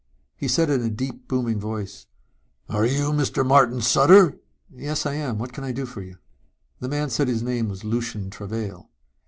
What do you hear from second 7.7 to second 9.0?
Lucien Travail.